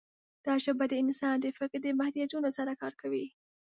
دا 0.45 0.53
ژبه 0.63 0.85
د 0.89 0.93
انسان 1.03 1.35
د 1.41 1.47
فکر 1.57 1.77
د 1.83 1.87
محدودیتونو 1.99 2.49
سره 2.57 2.71
کار 2.81 2.93
کوي. 3.01 3.25